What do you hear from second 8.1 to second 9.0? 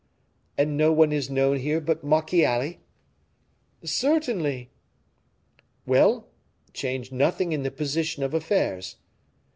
of affairs.